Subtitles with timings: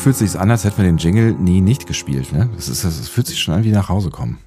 [0.00, 2.32] Fühlt sich's an, als hätten wir den Jingle nie nicht gespielt.
[2.32, 2.50] Ne?
[2.56, 4.38] Das ist, das fühlt sich schon an wie nach Hause kommen.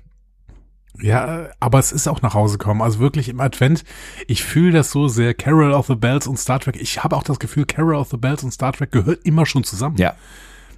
[1.02, 2.82] Ja, aber es ist auch nach Hause gekommen.
[2.82, 3.84] Also wirklich im Advent.
[4.28, 5.34] Ich fühle das so sehr.
[5.34, 6.78] Carol of the Bells und Star Trek.
[6.80, 9.64] Ich habe auch das Gefühl, Carol of the Bells und Star Trek gehört immer schon
[9.64, 9.98] zusammen.
[9.98, 10.14] Ja,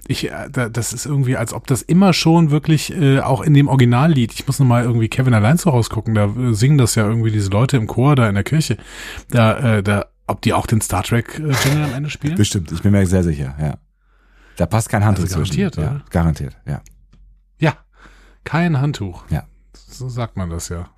[0.08, 3.52] Ich, äh, da- das ist irgendwie, als ob das immer schon wirklich äh, auch in
[3.54, 4.32] dem Originallied.
[4.32, 6.14] Ich muss noch mal irgendwie Kevin allein zu rausgucken.
[6.14, 8.78] Da äh, singen das ja irgendwie diese Leute im Chor da in der Kirche.
[9.30, 12.36] Da, äh, da, ob die auch den Star Trek äh, Jingle am Ende spielen?
[12.36, 12.72] bestimmt.
[12.72, 13.54] Ich bin mir sehr sicher.
[13.60, 13.74] Ja,
[14.56, 15.56] da passt kein Handtuch Also zwischen.
[15.56, 16.04] garantiert, ja, oder?
[16.10, 16.56] Garantiert.
[16.66, 16.80] Ja.
[17.58, 17.76] Ja,
[18.44, 19.24] kein Handtuch.
[19.30, 19.44] Ja.
[19.74, 20.88] So sagt man das ja.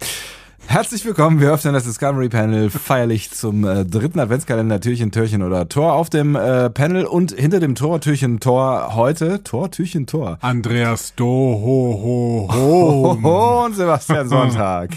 [0.70, 1.40] Herzlich willkommen.
[1.40, 6.10] Wir öffnen das Discovery Panel feierlich zum äh, dritten Adventskalender Türchen, Türchen oder Tor auf
[6.10, 9.42] dem äh, Panel und hinter dem Tor, Türchen, Tor heute.
[9.42, 10.36] Tor, Türchen, Tor.
[10.42, 13.18] Andreas Do ho ho ho.
[13.22, 14.90] Hoho und Sebastian Sonntag.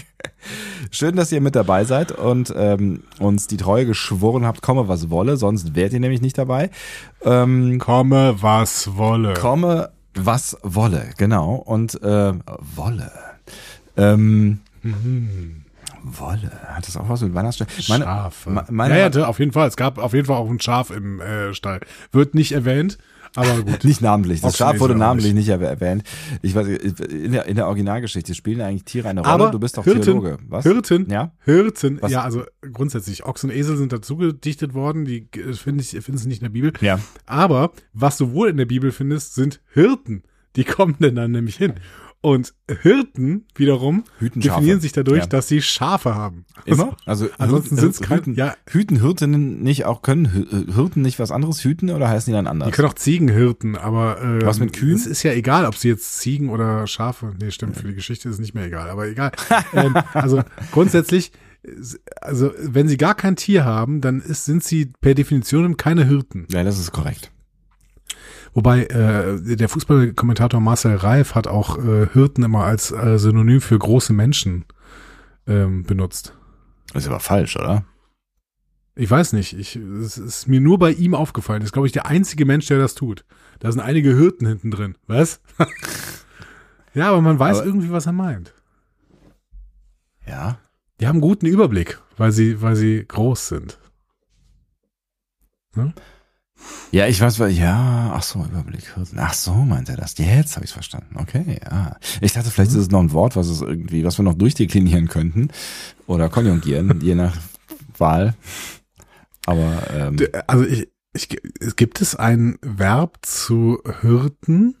[0.90, 5.08] Schön, dass ihr mit dabei seid und ähm, uns die Treue geschworen habt, komme was
[5.08, 6.68] wolle, sonst wärt ihr nämlich nicht dabei.
[7.24, 9.32] Ähm, Komme, was wolle.
[9.32, 11.54] komme was wolle, genau.
[11.54, 12.34] Und äh,
[12.76, 13.10] wolle.
[13.96, 14.60] Ähm,
[16.04, 16.50] Wolle.
[16.66, 17.68] Hat das auch was mit Weihnachtsstern?
[17.88, 18.50] Meine- Schafe.
[18.50, 19.68] me- meine- ja, ja, auf jeden Fall.
[19.68, 21.80] Es gab auf jeden Fall auch ein Schaf im äh, Stall.
[22.10, 22.98] Wird nicht erwähnt,
[23.34, 23.82] aber gut.
[23.84, 24.40] Nicht namentlich.
[24.42, 26.02] Das Schaf wurde namentlich nicht erwäh- erwähnt.
[26.42, 29.32] Ich weiß, in der, in der Originalgeschichte spielen eigentlich Tiere eine Rolle.
[29.32, 30.38] aber du bist doch Hirten, Theologe.
[30.48, 30.64] Was?
[30.64, 31.32] Hirten, Ja?
[31.44, 31.98] Hirten.
[32.02, 32.10] Was?
[32.12, 33.24] Ja, also grundsätzlich.
[33.24, 35.04] Ochs und Esel sind dazu gedichtet worden.
[35.06, 36.72] Die äh, finde ich, findest du nicht in der Bibel.
[36.80, 36.98] Ja.
[37.24, 40.24] Aber was du wohl in der Bibel findest, sind Hirten.
[40.56, 41.72] Die kommen denn dann nämlich hin.
[42.24, 45.26] Und Hirten wiederum definieren sich dadurch, Ja.
[45.26, 46.44] dass sie Schafe haben.
[46.64, 46.96] Immer?
[47.04, 48.54] Also Ansonsten Hürten- sind's kein- Hüten, ja.
[48.70, 52.46] Hüten, Hirtinnen nicht auch können Hü- Hirten nicht was anderes hüten oder heißen die dann
[52.46, 52.68] anders?
[52.68, 54.94] Die können auch Ziegen hirten, aber äh, Was mit Kühen?
[54.94, 57.32] Es ist ja egal, ob sie jetzt Ziegen oder Schafe.
[57.40, 59.32] Nee, stimmt, für die Geschichte ist nicht mehr egal, aber egal.
[59.74, 61.32] ähm, also grundsätzlich,
[61.64, 61.70] äh,
[62.20, 66.46] also wenn sie gar kein Tier haben, dann ist, sind sie per Definition keine Hirten.
[66.52, 67.32] ja, das ist korrekt.
[68.54, 73.78] Wobei äh, der Fußballkommentator Marcel Reif hat auch äh, Hirten immer als äh, Synonym für
[73.78, 74.64] große Menschen
[75.46, 76.36] ähm, benutzt.
[76.92, 77.84] Das ist aber falsch, oder?
[78.94, 81.60] Ich weiß nicht, ich, es ist mir nur bei ihm aufgefallen.
[81.60, 83.24] Das ist, glaube ich, der einzige Mensch, der das tut.
[83.58, 84.98] Da sind einige Hirten hinten drin.
[85.06, 85.40] Was?
[86.94, 88.52] ja, aber man weiß Aber- irgendwie, was er meint.
[90.26, 90.58] Ja.
[91.00, 93.78] Die haben guten Überblick, weil sie, weil sie groß sind.
[96.90, 98.84] Ja, ich weiß, ja, ach so, Überblick.
[99.16, 100.16] Ach so, meint er das.
[100.18, 101.16] Jetzt habe ich verstanden.
[101.16, 101.96] Okay, ja.
[102.20, 105.08] Ich dachte, vielleicht ist es noch ein Wort, was es irgendwie, was wir noch durchdeklinieren
[105.08, 105.48] könnten
[106.06, 107.36] oder konjugieren, je nach
[107.96, 108.34] Wahl.
[109.46, 111.28] Aber ähm, Also ich, ich,
[111.76, 114.76] gibt es ein Verb zu Hirten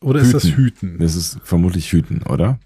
[0.00, 0.98] oder ist das Hüten?
[0.98, 2.58] das ist vermutlich hüten, oder?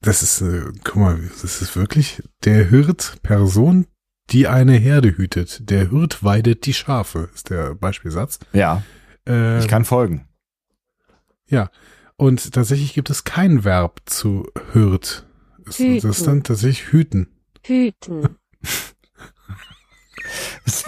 [0.00, 3.86] Das ist, äh, guck mal, das ist wirklich der Hirt, Person,
[4.30, 5.68] die eine Herde hütet.
[5.70, 8.38] Der Hirt weidet die Schafe, ist der Beispielsatz.
[8.52, 8.82] Ja,
[9.28, 10.26] Äh, ich kann folgen.
[11.48, 11.70] Ja,
[12.16, 15.26] und tatsächlich gibt es kein Verb zu Hirt.
[15.66, 16.08] Es- Hüten.
[16.08, 17.28] Das ist dann tatsächlich hüten.
[17.64, 18.28] Hüten.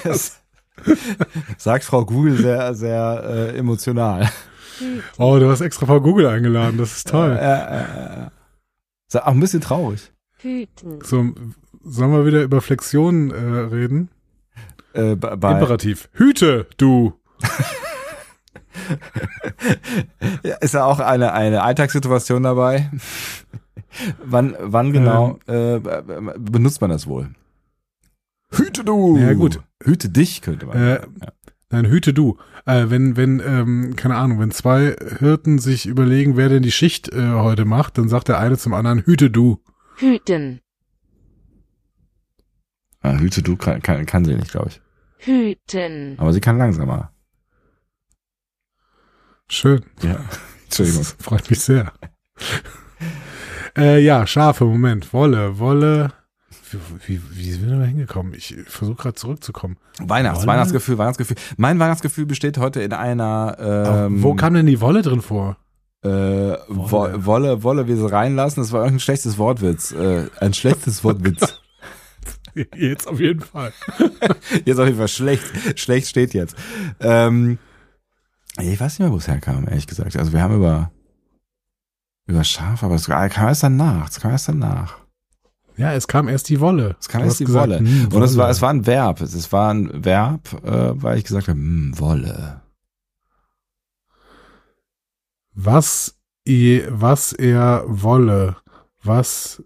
[0.04, 0.40] Das
[1.58, 3.22] sagt Frau Google sehr, sehr
[3.52, 4.28] äh, emotional.
[4.78, 5.02] Hüten.
[5.18, 7.38] Oh, du hast extra Frau Google eingeladen, das ist Äh, toll.
[7.40, 8.28] äh, äh.
[9.08, 10.12] Ist auch ein bisschen traurig.
[10.38, 11.00] Hüten.
[11.02, 11.32] So,
[11.82, 14.10] sollen wir wieder über Flexionen äh, reden?
[14.94, 16.08] Äh, Imperativ.
[16.12, 17.14] Hüte, du.
[20.42, 22.90] Ja, ist ja auch eine, eine Alltagssituation dabei.
[24.24, 25.80] wann, wann genau äh,
[26.38, 27.30] benutzt man das wohl?
[28.50, 29.18] Hüte du!
[29.18, 29.60] Ja, gut.
[29.82, 30.76] Hüte dich könnte man.
[30.76, 31.32] Äh, ja.
[31.70, 32.38] Nein, hüte du.
[32.64, 37.12] Äh, wenn, wenn, ähm, keine Ahnung, wenn zwei Hirten sich überlegen, wer denn die Schicht
[37.12, 39.60] äh, heute macht, dann sagt der eine zum anderen, hüte du.
[39.96, 40.60] Hüten.
[43.08, 44.80] Ah, Hüte du kann, kann, kann sie nicht, glaube ich.
[45.18, 46.14] Hüten.
[46.18, 47.10] Aber sie kann langsamer.
[49.48, 49.82] Schön.
[50.02, 50.16] Ja.
[50.64, 51.00] Entschuldigung.
[51.02, 51.92] Das freut mich sehr.
[53.76, 55.12] äh, ja, Schafe, Moment.
[55.12, 56.12] Wolle, Wolle.
[56.70, 58.34] Wie, wie, wie sind wir da hingekommen?
[58.34, 59.78] Ich versuche gerade zurückzukommen.
[60.00, 60.48] Weihnachts, Wolle?
[60.48, 61.36] Weihnachtsgefühl, Weihnachtsgefühl.
[61.56, 63.56] Mein Weihnachtsgefühl besteht heute in einer
[64.06, 65.56] ähm, Wo kam denn die Wolle drin vor?
[66.04, 66.08] äh,
[66.68, 67.24] Wolle.
[67.24, 68.62] Wolle, Wolle, wir sie reinlassen.
[68.62, 69.92] Das war irgendein schlechtes Wortwitz.
[69.92, 71.58] Äh, ein schlechtes Wortwitz.
[72.76, 73.72] Jetzt auf jeden Fall.
[74.64, 75.44] Jetzt auf jeden Fall schlecht.
[75.78, 76.56] Schlecht steht jetzt.
[77.00, 77.58] Ähm,
[78.60, 80.16] ich weiß nicht mehr, wo es herkam, ehrlich gesagt.
[80.16, 80.90] Also wir haben über,
[82.26, 84.08] über Schaf, aber es kam erst danach.
[84.08, 84.98] Es kam erst danach.
[85.76, 86.96] Ja, es kam erst die Wolle.
[86.98, 87.78] Es kam Du erst die gesagt, Wolle.
[87.78, 89.20] hm, Und es war, es war ein Verb.
[89.20, 92.62] Es war ein Verb, äh, weil ich gesagt habe, hm, Wolle.
[95.54, 96.16] Was,
[96.46, 98.56] i- was er wolle.
[99.02, 99.62] Was,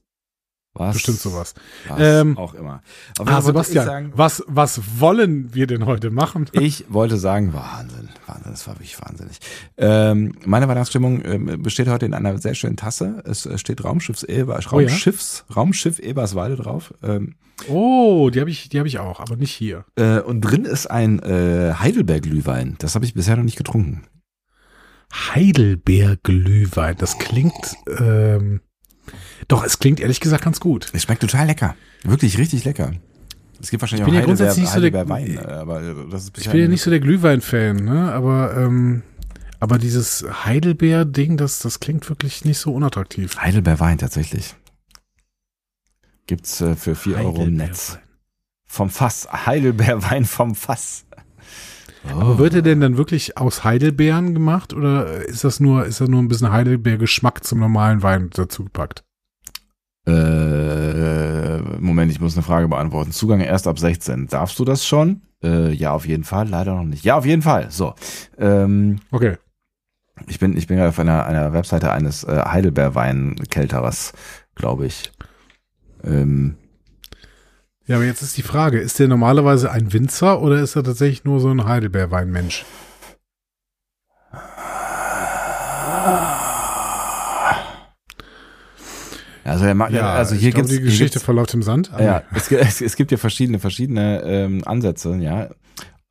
[0.74, 0.94] Was?
[0.94, 1.54] bestimmt sowas.
[1.86, 2.82] Was Ähm, auch immer.
[3.18, 6.46] Jeden Ah, Sebastian, sagen- was, was wollen wir denn heute machen?
[6.54, 9.38] Ich wollte sagen, Wahnsinn, Wahnsinn, das war wirklich wahnsinnig.
[9.76, 13.22] Ähm, meine Weihnachtsstimmung ähm, besteht heute in einer sehr schönen Tasse.
[13.26, 14.88] Es äh, steht Raumschiffs Eber, Oh ja?
[14.88, 16.94] Raumschiffs, Raumschiff Eberswalde drauf.
[17.02, 17.34] Ähm,
[17.68, 19.84] Oh, die habe ich, die habe ich auch, aber nicht hier.
[19.96, 22.76] äh, und drin ist ein äh, Heidelberg-Glühwein.
[22.78, 24.04] Das habe ich bisher noch nicht getrunken.
[25.12, 26.96] Heidelbeer-Glühwein.
[26.98, 28.60] Das klingt, ähm,
[29.48, 30.88] doch, es klingt ehrlich gesagt ganz gut.
[30.92, 31.74] Es schmeckt total lecker.
[32.04, 32.92] Wirklich richtig lecker.
[33.60, 36.24] Es gibt wahrscheinlich Ich bin auch ja grundsätzlich nicht so der- Wein, äh, aber das
[36.24, 38.12] ist Ich bin ja nicht so der Glühwein-Fan, ne?
[38.12, 39.02] Aber, ähm,
[39.60, 43.36] aber dieses Heidelbeer-Ding, das, das klingt wirklich nicht so unattraktiv.
[43.38, 44.56] Heidelbeer Wein tatsächlich.
[46.26, 47.98] Gibt's äh, für 4 Euro im Netz.
[48.64, 49.28] Vom Fass.
[49.46, 51.04] Heidelbeer Wein vom Fass.
[52.10, 56.06] Aber wird er denn dann wirklich aus Heidelbeeren gemacht oder ist das nur, ist da
[56.06, 59.04] nur ein bisschen Heidelbeer-Geschmack zum normalen Wein dazu gepackt?
[60.06, 63.12] Äh, Moment, ich muss eine Frage beantworten.
[63.12, 64.26] Zugang erst ab 16.
[64.28, 65.22] Darfst du das schon?
[65.42, 66.48] Äh, ja, auf jeden Fall.
[66.48, 67.04] Leider noch nicht.
[67.04, 67.70] Ja, auf jeden Fall.
[67.70, 67.94] So.
[68.38, 69.36] Ähm, Okay.
[70.26, 74.12] ich bin, ich bin ja auf einer, einer Webseite eines äh, Heidelbeer-Wein-Kälterers,
[74.54, 75.12] glaube ich.
[76.04, 76.56] Ähm,
[77.86, 81.24] Ja, aber jetzt ist die Frage, ist der normalerweise ein Winzer oder ist er tatsächlich
[81.24, 82.64] nur so ein Heidelbeer-Weinmensch?
[89.44, 91.90] also, er mag, also hier glaube, gibt's, die Geschichte verläuft im Sand.
[91.98, 95.48] Ja, es, gibt- es, es gibt ja verschiedene, verschiedene ähm, Ansätze, ja.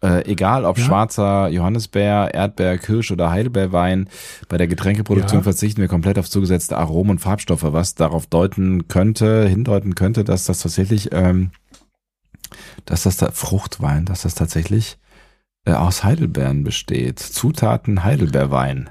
[0.04, 0.84] Äh, egal ob Ja.
[0.84, 4.10] schwarzer Johannisbeer, Erdbeer, Kirsch oder Heidelbeerwein,
[4.50, 5.44] bei der Getränkeproduktion Ja.
[5.44, 10.46] verzichten wir komplett auf zugesetzte Aromen und Farbstoffe, was darauf deuten könnte, hindeuten könnte, dass
[10.46, 11.52] das tatsächlich, ähm,
[12.86, 14.98] dass das da, Fruchtwein, dass das tatsächlich
[15.66, 17.20] äh, aus Heidelbeeren besteht.
[17.20, 18.90] Zutaten Heidelbeerwein.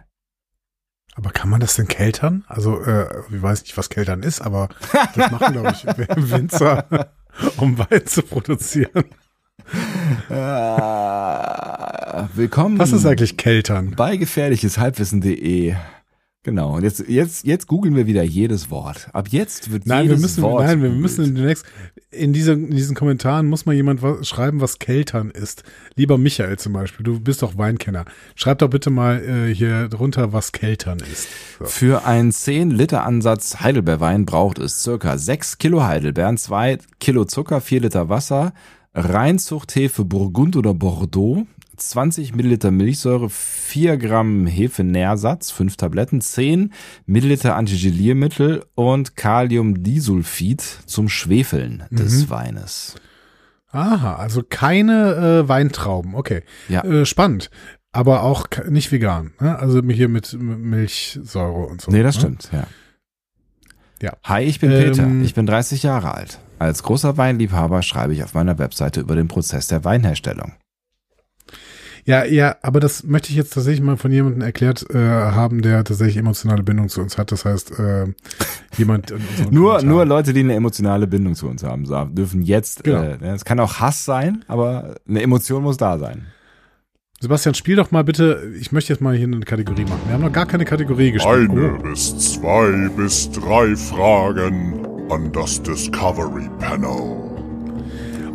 [1.15, 2.45] Aber kann man das denn keltern?
[2.47, 4.69] Also, äh, ich weiß nicht, was keltern ist, aber
[5.15, 5.85] das machen, glaube ich,
[6.31, 7.11] Winzer,
[7.57, 9.05] um Wein zu produzieren.
[10.29, 10.35] Äh,
[12.35, 12.79] willkommen.
[12.79, 13.95] Was ist eigentlich keltern?
[13.97, 15.75] bei gefährliches Halbwissen.de.
[16.42, 16.76] Genau.
[16.76, 19.08] Und jetzt, jetzt, jetzt googeln wir wieder jedes Wort.
[19.12, 20.64] Ab jetzt wird Nein, wir jedes müssen, Wort.
[20.64, 21.02] nein, wir gegoogelt.
[21.02, 21.66] müssen demnächst,
[22.10, 25.64] in, dieser, in diesen Kommentaren muss mal jemand was, schreiben, was Keltern ist.
[25.96, 28.06] Lieber Michael zum Beispiel, du bist doch Weinkenner.
[28.37, 31.28] Schreib doch bitte mal äh, hier drunter, was Keltern ist.
[31.58, 31.66] So.
[31.66, 37.60] Für einen 10 Liter Ansatz Heidelbeerwein braucht es circa 6 Kilo Heidelbeeren, 2 Kilo Zucker,
[37.60, 38.54] 4 Liter Wasser,
[38.94, 41.46] Reinzuchthefe Burgund oder Bordeaux,
[41.81, 46.73] 20 Milliliter Milchsäure, 4 Gramm Hefenährsatz, 5 Tabletten, 10
[47.06, 52.31] Milliliter Antigeliermittel und Kaliumdisulfid zum Schwefeln des Mhm.
[52.31, 52.94] Weines.
[53.73, 56.15] Aha, also keine äh, Weintrauben.
[56.15, 56.43] Okay.
[56.69, 56.85] Ja.
[56.85, 57.50] Äh, spannend.
[57.93, 59.33] Aber auch nicht vegan.
[59.41, 59.59] Ne?
[59.59, 61.91] Also hier mit Milchsäure und so.
[61.91, 62.21] Nee, das ne?
[62.21, 62.67] stimmt, ja.
[64.03, 64.12] Ja.
[64.25, 65.09] Hi, ich bin Ähm, Peter.
[65.25, 66.38] Ich bin 30 Jahre alt.
[66.59, 70.53] Als großer Weinliebhaber schreibe ich auf meiner Webseite über den Prozess der Weinherstellung.
[72.05, 75.85] Ja, ja, aber das möchte ich jetzt tatsächlich mal von jemandem erklärt äh, haben, der
[75.85, 77.30] tatsächlich emotionale Bindung zu uns hat.
[77.33, 78.07] Das heißt, äh,
[78.76, 79.12] jemand
[79.50, 83.02] Nur, nur Leute, die eine emotionale Bindung zu uns haben, dürfen jetzt, Genau.
[83.02, 86.26] äh, es kann auch Hass sein, aber eine Emotion muss da sein.
[87.23, 90.00] Sebastian, spiel doch mal bitte, ich möchte jetzt mal hier eine Kategorie machen.
[90.07, 91.50] Wir haben noch gar keine Kategorie gespielt.
[91.50, 91.83] Eine Oh.
[91.83, 97.29] bis zwei bis drei Fragen an das Discovery Panel.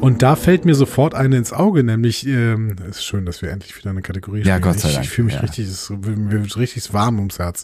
[0.01, 3.49] Und da fällt mir sofort eine ins Auge, nämlich, ähm, es ist schön, dass wir
[3.49, 4.61] endlich wieder eine Kategorie Ja, spielen.
[4.61, 5.41] Gott sei ich, Dank, Ich fühle mich ja.
[5.41, 7.63] richtig, es mir wird richtig warm ums Herz.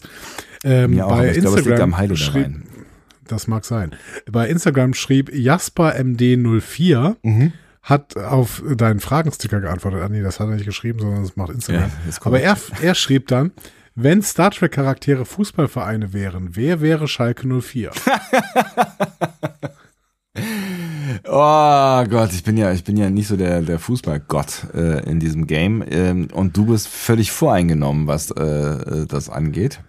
[0.64, 2.42] Ähm, Mir auch, bei ich glaube, Instagram am Heidelbeerwein.
[2.64, 2.84] schrieb,
[3.28, 3.92] das mag sein.
[4.30, 7.52] Bei Instagram schrieb Jasper MD04, Mhm.
[7.82, 10.00] hat auf deinen Fragensticker geantwortet.
[10.02, 11.90] Ah, nee, das hat er nicht geschrieben, sondern das macht Instagram.
[12.08, 13.52] Ja, Aber er, er schrieb dann,
[13.94, 17.90] wenn Star Trek Charaktere Fußballvereine wären, wer wäre Schalke 04?
[21.24, 25.20] Oh Gott, ich bin ja, ich bin ja nicht so der, der Fußballgott äh, in
[25.20, 25.84] diesem Game.
[25.88, 29.80] Ähm, und du bist völlig voreingenommen, was äh, äh, das angeht.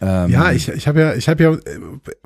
[0.00, 1.80] Ähm, Ja, ich, ich habe ja, ich habe ja, äh,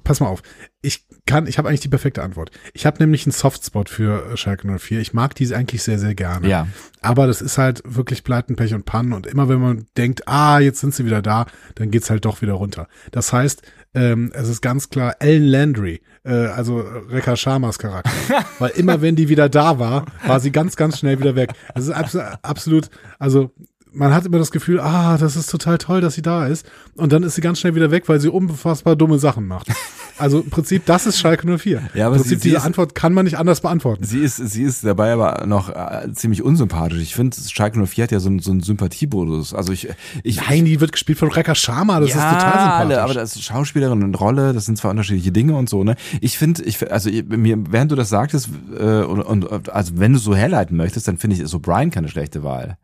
[0.05, 0.43] pass mal auf,
[0.83, 2.51] ich kann, ich habe eigentlich die perfekte Antwort.
[2.75, 5.01] Ich habe nämlich einen Softspot für äh, Schalke 04.
[5.01, 6.47] Ich mag diese eigentlich sehr, sehr gerne.
[6.47, 6.69] Ja.
[7.01, 9.15] Aber das ist halt wirklich Pleiten, Pech und Pannen.
[9.15, 12.43] Und immer wenn man denkt, ah, jetzt sind sie wieder da, dann geht's halt doch
[12.43, 12.87] wieder runter.
[13.13, 13.63] Das heißt,
[13.95, 18.11] ähm, es ist ganz klar Ellen Landry, äh, also Rekha Sharmas Charakter.
[18.59, 21.53] Weil immer wenn die wieder da war, war sie ganz, ganz schnell wieder weg.
[21.75, 23.51] Das ist abs absolut, also
[23.95, 26.67] man hat immer das Gefühl, ah, das ist total toll, dass sie da ist.
[26.97, 29.69] Und dann ist sie ganz schnell wieder weg, weil sie unfassbar dumme Sachen macht.
[30.17, 31.83] Also im Prinzip, das ist Schalke 04.
[31.95, 34.05] Ja, aber Im Prinzip, sie- sie diese ist- Antwort kann man nicht anders beantworten.
[34.05, 37.01] Sie ist, sie ist dabei aber noch äh, ziemlich unsympathisch.
[37.01, 39.55] Ich finde, Schalke 04 hat ja so, einen- so einen Sympathiebonus.
[39.55, 39.89] Also ich,
[40.23, 42.81] ich Nein, die wird gespielt von Rekha Sharma, das ja, ist total sympathisch.
[42.81, 45.97] alle, aber das ist Schauspielerin und Rolle, das sind zwar unterschiedliche Dinge und so, ne?
[46.21, 50.21] Ich finde, ich, also mir, während du das sagtest, äh, und, und also wenn du
[50.21, 52.77] so herleiten möchtest, dann finde ich, ist O'Brien keine schlechte Wahl.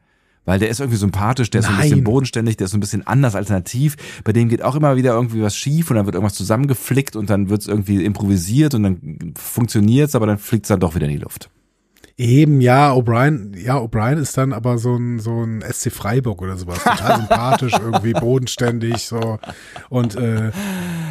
[0.45, 2.05] Weil der ist irgendwie sympathisch, der ist so ein bisschen Nein.
[2.05, 3.97] bodenständig, der ist so ein bisschen anders alternativ.
[4.25, 7.29] Bei dem geht auch immer wieder irgendwie was schief und dann wird irgendwas zusammengeflickt und
[7.29, 11.13] dann wird es irgendwie improvisiert und dann funktioniert's, aber dann fliegt's dann doch wieder in
[11.13, 11.51] die Luft.
[12.21, 16.59] Eben, ja, O'Brien, ja, O'Brien ist dann aber so ein, so ein SC Freiburg oder
[16.59, 16.85] sowas.
[16.85, 19.39] Total sympathisch, irgendwie bodenständig, so.
[19.89, 20.51] Und, äh,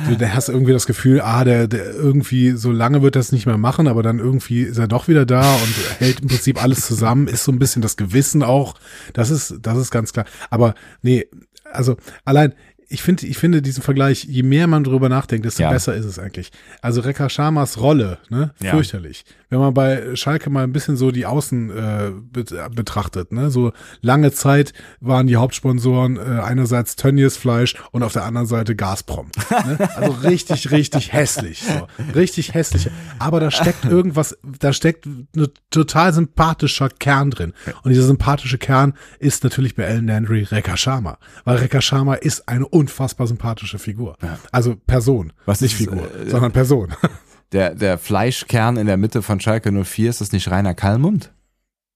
[0.07, 3.47] du, da hast irgendwie das Gefühl, ah, der, der irgendwie, so lange wird das nicht
[3.47, 6.85] mehr machen, aber dann irgendwie ist er doch wieder da und hält im Prinzip alles
[6.85, 8.75] zusammen, ist so ein bisschen das Gewissen auch.
[9.13, 10.27] Das ist, das ist ganz klar.
[10.51, 11.25] Aber, nee,
[11.71, 12.53] also, allein,
[12.89, 15.69] ich finde, ich finde diesen Vergleich, je mehr man drüber nachdenkt, desto Ja.
[15.71, 16.51] besser ist es eigentlich.
[16.81, 18.71] Also Rekha Sharmas Rolle, ne, Ja.
[18.71, 19.25] fürchterlich.
[19.51, 23.71] Wenn man bei Schalke mal ein bisschen so die Außen äh, bet betrachtet, ne, so
[24.01, 29.29] lange Zeit waren die Hauptsponsoren äh, einerseits Tönnies Fleisch und auf der anderen Seite Gazprom.
[29.49, 29.77] Ne?
[29.95, 31.87] Also richtig, richtig hässlich, so.
[32.15, 32.89] richtig hässlich.
[33.19, 35.27] Aber da steckt irgendwas, da steckt ein
[35.71, 37.53] total sympathischer Kern drin.
[37.83, 42.47] Und dieser sympathische Kern ist natürlich bei Ellen Landry Rekha Sharma, weil Rekha Sharma ist
[42.47, 44.17] eine unfassbar sympathische Figur.
[44.51, 46.93] Also Person, Was nicht ist, Figur, äh, sondern Person.
[47.51, 51.33] Der, der Fleischkern in der Mitte von Schalke 04, ist das nicht Rainer Kallmund?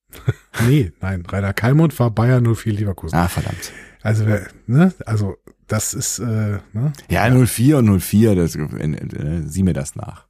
[0.67, 3.15] nee, nein, Rainer Kalmund war Bayer 04 Leverkusen.
[3.15, 3.71] Ah, verdammt.
[4.01, 5.35] Also, wer- ne, also
[5.67, 6.91] das ist, äh, ne?
[7.07, 10.25] Ja, 04 und 04, das, äh, äh, sieh mir das nach.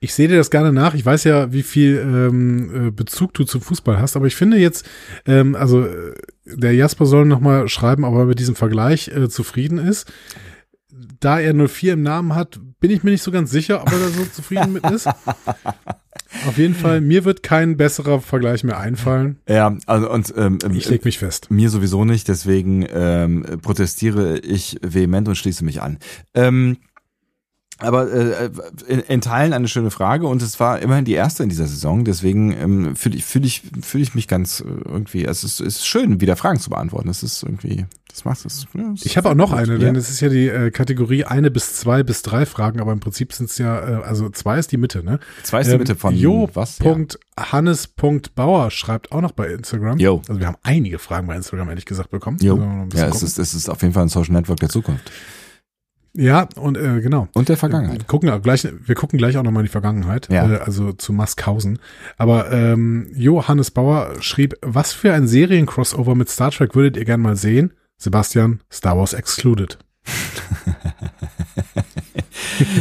[0.00, 0.94] Ich sehe dir das gerne nach.
[0.94, 4.58] Ich weiß ja, wie viel ähm, äh, Bezug du zum Fußball hast, aber ich finde
[4.58, 4.86] jetzt,
[5.26, 6.12] ähm, also äh,
[6.44, 10.12] der Jasper soll noch mal schreiben, ob er mit diesem Vergleich äh, zufrieden ist.
[11.20, 13.98] Da er 04 im Namen hat, bin ich mir nicht so ganz sicher, ob er
[13.98, 15.06] da so zufrieden mit ist.
[16.46, 19.38] Auf jeden Fall, mir wird kein besserer Vergleich mehr einfallen.
[19.48, 21.50] Ja, also und ähm, Ich leg mich fest.
[21.50, 25.98] mir sowieso nicht, deswegen ähm, protestiere ich vehement und schließe mich an.
[26.34, 26.76] Ähm,
[27.78, 28.50] aber äh,
[28.88, 32.04] in, in Teilen eine schöne Frage und es war immerhin die erste in dieser Saison,
[32.04, 35.76] deswegen ähm, fühle ich, fühle ich, fühle ich mich ganz äh, irgendwie, es ist, es
[35.76, 37.10] ist schön, wieder Fragen zu beantworten.
[37.10, 38.66] Es ist irgendwie, das macht es.
[38.72, 39.58] Ja, Ich habe auch noch gut.
[39.58, 39.78] eine, Ja.
[39.78, 43.00] denn es ist ja die äh, Kategorie eine bis zwei bis drei Fragen, aber im
[43.00, 45.18] Prinzip sind es ja, äh, also zwei ist die Mitte, ne?
[45.42, 46.48] Zwei ist die Mitte von Jo.
[46.54, 46.78] was?
[46.78, 49.98] Punkt Hannes Punkt Bauer schreibt auch noch bei Instagram.
[49.98, 50.22] Jo.
[50.26, 52.38] Also wir haben einige Fragen bei Instagram ehrlich gesagt bekommen.
[52.40, 52.86] Ja, jo.
[52.90, 55.12] Also ja es, ist, es ist auf jeden Fall ein Social Network der Zukunft
[56.16, 57.28] ja und äh, genau.
[57.34, 58.06] und der Wir Vergangenheit.
[58.08, 60.50] gucken, auch gleich, wir gucken gleich auch nochmal in die Vergangenheit, Ja.
[60.50, 61.78] äh, also zu Maskhausen.
[62.16, 67.20] Aber ähm, Johannes Bauer schrieb, was für ein Serien-Crossover mit Star Trek würdet ihr gern
[67.20, 67.72] mal sehen?
[67.98, 69.78] Sebastian, Star Wars excluded.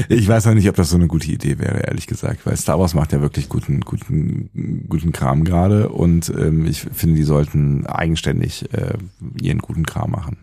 [0.09, 2.79] Ich weiß noch nicht, ob das so eine gute Idee wäre, ehrlich gesagt, weil Star
[2.79, 7.85] Wars macht ja wirklich guten, guten, guten Kram gerade und ähm, ich finde, die sollten
[7.85, 8.93] eigenständig äh,
[9.41, 10.37] ihren guten Kram machen.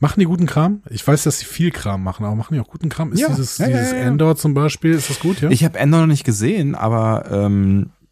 [0.00, 0.82] Machen die guten Kram?
[0.90, 3.12] Ich weiß, dass sie viel Kram machen, aber machen die auch guten Kram?
[3.12, 3.98] Ist Ja, dieses, ja, dieses ja.
[3.98, 5.50] Endor zum Beispiel, ist das gut, ja?
[5.50, 8.03] Ich habe Endor noch nicht gesehen, aber ähm, äh,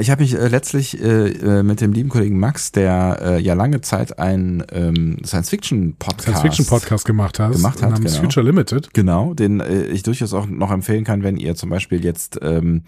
[0.00, 3.54] ich habe mich äh, letztlich äh, äh, mit dem lieben Kollegen Max, der äh, ja
[3.54, 7.56] lange Zeit ein ähm, Science-Fiction-Podcast Science-Fiction-Podcast gemacht hast.
[7.56, 8.24] gemacht hat, namens genau.
[8.24, 8.92] Future Limited.
[8.92, 12.82] Genau, den äh, ich durchaus auch noch empfehlen kann, wenn ihr zum Beispiel jetzt ähm,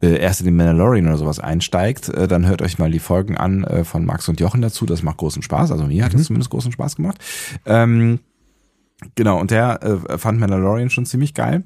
[0.00, 3.36] äh, erst in den Mandalorian oder sowas einsteigt, äh, dann hört euch mal die Folgen
[3.36, 4.86] an äh, von Max und Jochen dazu.
[4.86, 5.70] Das macht großen Spaß.
[5.70, 7.18] Also mir hat es zumindest großen Spaß gemacht.
[7.66, 8.20] Ähm,
[9.14, 11.64] genau, und der äh, fand Mandalorian schon ziemlich geil.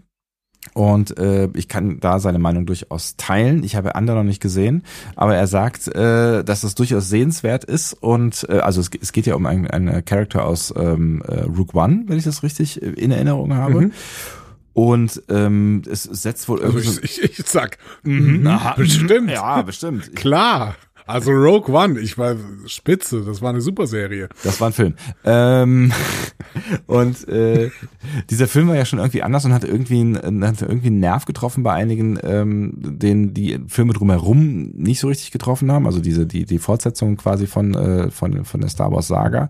[0.75, 3.63] Und äh, ich kann da seine Meinung durchaus teilen.
[3.65, 4.83] Ich habe andere noch nicht gesehen,
[5.15, 7.95] aber er sagt, äh, dass es durchaus sehenswert ist.
[7.95, 11.75] Und äh, also es, es geht ja um einen, einen Charakter aus ähm, äh, Rook
[11.75, 13.81] One, wenn ich das richtig äh, in Erinnerung habe.
[13.81, 13.93] Mhm.
[14.73, 19.31] Und ähm, es setzt wohl Also irgendwie ich, ich, ich sag, mhm, Aha, bestimmt.
[19.31, 20.15] Ja, bestimmt.
[20.15, 20.77] Klar.
[21.07, 24.29] Also Rogue One, ich war spitze, das war eine super Serie.
[24.43, 24.95] das war ein Film.
[25.25, 25.93] Ähm,
[26.87, 27.71] und äh,
[28.31, 31.25] dieser Film war ja schon irgendwie anders und hat irgendwie, einen, hat irgendwie einen Nerv
[31.25, 35.87] getroffen bei einigen, ähm, den die Filme drumherum nicht so richtig getroffen haben.
[35.87, 39.49] Also diese die die Fortsetzung quasi von äh, von von der Star Wars Saga.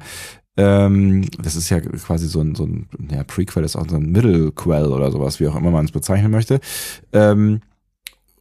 [0.59, 4.11] Ähm, das ist ja quasi so ein, so ein ja, Prequel, ist auch so ein
[4.11, 6.61] Middlequel oder sowas, wie auch immer man es bezeichnen möchte.
[7.13, 7.61] Ähm,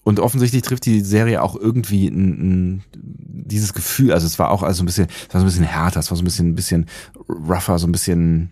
[0.04, 4.62] und offensichtlich trifft die Serie auch irgendwie ein, ein, dieses Gefühl, also es war auch
[4.64, 6.56] also ein bisschen, es war so ein bisschen härter, es war so ein bisschen, ein
[6.56, 6.86] bisschen
[7.28, 8.52] rougher, so ein bisschen,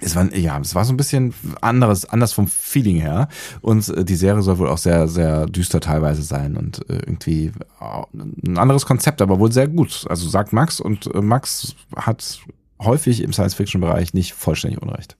[0.00, 3.28] es war, ja, es war so ein bisschen anderes, anders vom Feeling her.
[3.60, 7.52] Und äh, die Serie soll wohl auch sehr, sehr düster teilweise sein und äh, irgendwie
[7.78, 10.04] auch ein anderes Konzept, aber wohl sehr gut.
[10.08, 12.40] Also sagt Max und äh, Max hat
[12.80, 15.16] häufig im Science-Fiction-Bereich nicht vollständig Unrecht.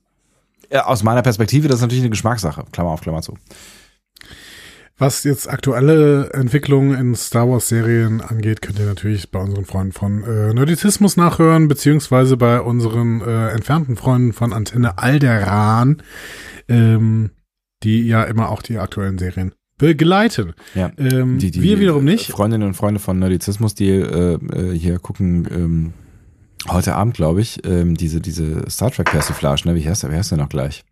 [0.71, 2.65] Ja, aus meiner Perspektive, das ist natürlich eine Geschmackssache.
[2.71, 3.37] Klammer auf, Klammer zu.
[5.01, 9.93] Was jetzt aktuelle Entwicklungen in Star Wars Serien angeht, könnt ihr natürlich bei unseren Freunden
[9.93, 16.03] von äh, Nerdizismus nachhören, beziehungsweise bei unseren äh, entfernten Freunden von Antenne Alderan,
[16.67, 17.31] ähm,
[17.81, 20.53] die ja immer auch die aktuellen Serien begleiten.
[20.75, 20.91] Ja.
[20.99, 22.29] Ähm, Die, die, wir wiederum nicht.
[22.29, 25.93] Freundinnen und Freunde von Nerdizismus, die äh, äh, hier gucken, ähm,
[26.69, 29.73] heute Abend, glaube ich, ähm, diese, diese Star Trek Persiflage, ne?
[29.73, 30.11] Wie heißt der?
[30.11, 30.83] Wie heißt der noch gleich?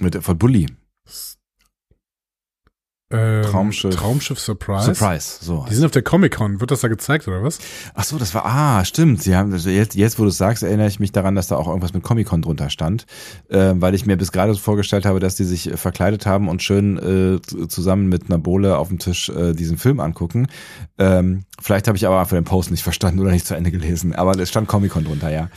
[0.00, 0.66] Mit, von Bully.
[3.12, 3.96] Ähm, Traumschiff.
[3.96, 4.94] Traumschiff Surprise.
[4.94, 5.38] Surprise.
[5.40, 5.66] So.
[5.68, 6.60] Die sind auf der Comic-Con.
[6.60, 7.58] Wird das da gezeigt oder was?
[7.94, 9.20] Ach so, das war, ah, stimmt.
[9.20, 11.56] Sie haben, also jetzt, jetzt, wo du es sagst, erinnere ich mich daran, dass da
[11.56, 13.06] auch irgendwas mit Comic-Con drunter stand,
[13.48, 16.48] äh, weil ich mir bis gerade so vorgestellt habe, dass die sich äh, verkleidet haben
[16.48, 20.46] und schön äh, zusammen mit einer Bohle auf dem Tisch äh, diesen Film angucken.
[20.98, 24.14] Ähm, vielleicht habe ich aber einfach den Post nicht verstanden oder nicht zu Ende gelesen,
[24.14, 25.48] aber es stand Comic-Con drunter, ja.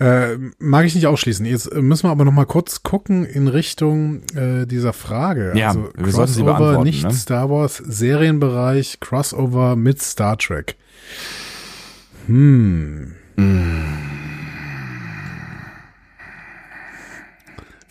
[0.00, 1.46] Äh, mag ich nicht ausschließen.
[1.46, 5.52] Jetzt müssen wir aber noch mal kurz gucken in Richtung äh, dieser Frage.
[5.54, 7.12] Ja, also wir sollten sie Crossover, beantworten, nicht ne?
[7.12, 10.76] Star Wars Serienbereich, Crossover mit Star Trek.
[12.26, 13.14] Hm.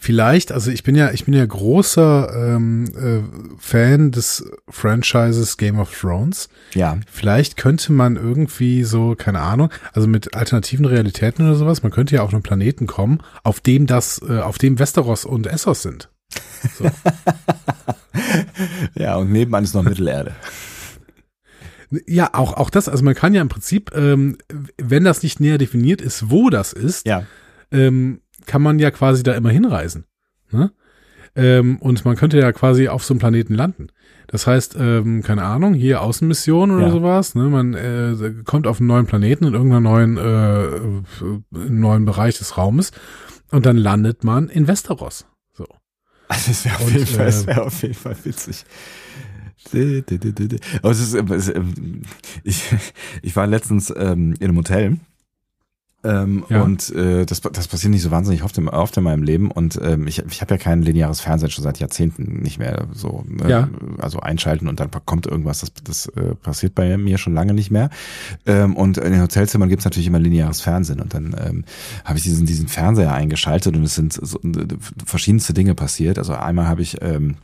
[0.03, 3.21] Vielleicht, also ich bin ja, ich bin ja großer ähm, äh,
[3.57, 6.49] Fan des Franchises Game of Thrones.
[6.73, 6.97] Ja.
[7.09, 12.15] Vielleicht könnte man irgendwie so, keine Ahnung, also mit alternativen Realitäten oder sowas, man könnte
[12.15, 16.09] ja auf einen Planeten kommen, auf dem das, äh, auf dem Westeros und Essos sind.
[16.77, 16.91] So.
[18.95, 20.35] Ja, und nebenan ist noch Mittelerde.
[22.07, 24.37] ja, auch, auch das, also man kann ja im Prinzip, ähm,
[24.77, 27.25] wenn das nicht näher definiert ist, wo das ist, Ja.
[27.71, 30.05] ähm, kann man ja quasi da immer hinreisen.
[30.51, 30.71] Ne?
[31.35, 33.87] Ähm, und man könnte ja quasi auf so einem Planeten landen.
[34.27, 36.91] Das heißt, ähm, keine Ahnung, hier Außenmission oder Ja.
[36.91, 37.43] sowas, ne?
[37.49, 40.69] Man äh, kommt auf einen neuen Planeten in irgendeiner neuen, äh,
[41.51, 42.91] neuen Bereich des Raumes
[43.51, 45.25] und dann landet man in Westeros.
[45.53, 45.65] So.
[46.27, 48.63] Also es wäre auf, Und, jeden Fall- äh, wär auf jeden Fall witzig.
[50.81, 52.01] Aber es ist, ist, ähm,
[52.43, 52.63] ich,
[53.21, 54.97] ich war letztens ähm, in einem Hotel
[56.03, 56.61] ähm, Ja.
[56.61, 59.79] und äh, das, das passiert nicht so wahnsinnig oft in, oft in meinem Leben und
[59.81, 63.23] ähm, ich, ich habe ja kein lineares Fernsehen schon seit Jahrzehnten nicht mehr so.
[63.27, 63.49] ne?
[63.49, 63.69] Ja.
[63.99, 67.71] Also einschalten und dann kommt irgendwas, das, das äh, passiert bei mir schon lange nicht
[67.71, 67.89] mehr.
[68.45, 71.63] Ähm, und in den Hotelzimmern gibt's natürlich immer lineares Fernsehen und dann ähm,
[72.05, 74.39] habe ich diesen, diesen Fernseher eingeschaltet und es sind so,
[75.05, 76.17] verschiedenste Dinge passiert.
[76.17, 77.35] Also einmal habe ich ähm, äh,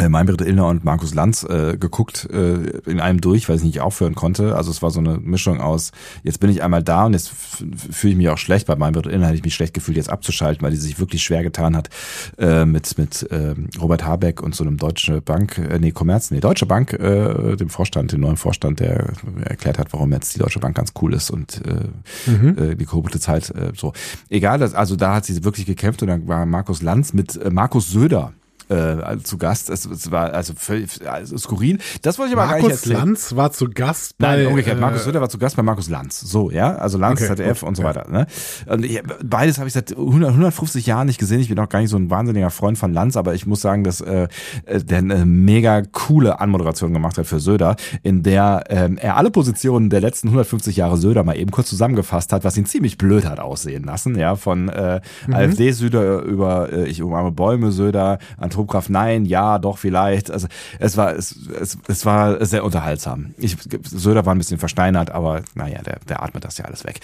[0.00, 2.54] Meinbrit Illner und Markus Lanz äh, geguckt äh,
[2.90, 4.56] in einem durch, weil ich nicht aufhören konnte.
[4.56, 8.12] Also es war so eine Mischung aus, jetzt bin ich einmal da und jetzt fühle
[8.12, 8.66] ich mich auch schlecht.
[8.66, 11.42] Bei Meinbrit Illner hätte ich mich schlecht gefühlt, jetzt abzuschalten, weil die sich wirklich schwer
[11.42, 11.90] getan hat
[12.38, 16.40] äh, mit mit ähm, Robert Habeck und so einem Deutsche Bank, äh, nee, Commerz, nee,
[16.40, 19.12] Deutsche Bank, äh, dem Vorstand, dem neuen Vorstand, der
[19.44, 21.82] erklärt hat, warum jetzt die Deutsche Bank ganz cool ist und äh,
[22.26, 22.56] Mhm.
[22.58, 23.92] äh, die korrupte Zeit äh, so.
[24.28, 27.50] Egal, das, also da hat sie wirklich gekämpft und dann war Markus Lanz mit äh,
[27.50, 28.32] Markus Söder
[28.68, 29.70] äh, zu Gast.
[29.70, 31.78] Es, es war also völlig also skurril.
[32.02, 32.98] Das wollte ich aber gar nicht Markus erzählen.
[32.98, 34.36] Lanz war zu Gast bei.
[34.36, 34.78] Nein, umgekehrt.
[34.78, 36.20] äh, Markus Söder war zu Gast bei Markus Lanz.
[36.20, 36.74] So, ja.
[36.76, 38.06] Also Lanz, Okay, ZDF gut, und so weiter.
[38.10, 38.26] Ne?
[38.66, 41.40] Und ich, beides habe ich seit 100, 150 Jahren nicht gesehen.
[41.40, 43.84] Ich bin auch gar nicht so ein wahnsinniger Freund von Lanz, aber ich muss sagen,
[43.84, 44.28] dass äh,
[44.66, 49.90] der eine mega coole Anmoderation gemacht hat für Söder, in der ähm, er alle Positionen
[49.90, 53.40] der letzten 150 Jahre Söder mal eben kurz zusammengefasst hat, was ihn ziemlich blöd hat
[53.40, 54.18] aussehen lassen.
[54.18, 58.18] Ja, von äh, AfD Söder über äh, ich umarme Bäume Söder,
[58.52, 60.30] Atomkraft nein, ja, doch vielleicht.
[60.30, 63.34] Also es war es, es, es war sehr unterhaltsam.
[63.38, 67.00] Ich, Söder war ein bisschen versteinert, aber naja, der, der atmet das ja alles weg.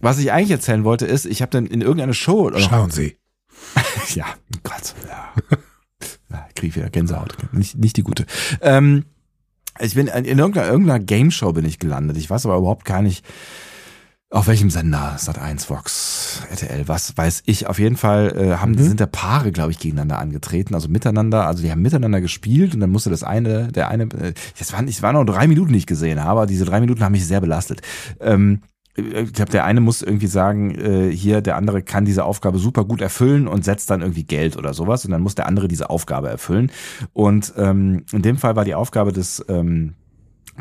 [0.00, 3.16] Was ich eigentlich erzählen wollte ist, ich habe dann in irgendeine Show Schauen Sie.
[4.14, 4.26] ja,
[4.62, 5.58] Gott, ja.
[6.30, 7.36] ja krieg ich wieder Gänsehaut.
[7.52, 8.26] Nicht, nicht die gute.
[8.60, 9.04] Ähm,
[9.78, 12.16] ich bin in irgendeiner, irgendeiner Game Show bin ich gelandet.
[12.16, 13.24] Ich weiß aber überhaupt gar nicht,
[14.36, 17.68] auf welchem Sender, Sat 1, Vox, RTL, was weiß ich.
[17.68, 18.82] Auf jeden Fall äh, haben, Mhm.
[18.82, 22.80] sind da Paare, glaube ich, gegeneinander angetreten, also miteinander, also die haben miteinander gespielt und
[22.80, 25.78] dann musste das eine, der eine, äh, das waren, es waren noch drei Minuten, die
[25.78, 27.80] ich gesehen habe, aber diese drei Minuten haben mich sehr belastet.
[28.20, 28.60] Ähm,
[28.94, 32.84] ich glaube, der eine muss irgendwie sagen, äh, hier, der andere kann diese Aufgabe super
[32.84, 35.88] gut erfüllen und setzt dann irgendwie Geld oder sowas und dann muss der andere diese
[35.90, 36.70] Aufgabe erfüllen.
[37.12, 39.94] Und ähm, in dem Fall war die Aufgabe des ähm,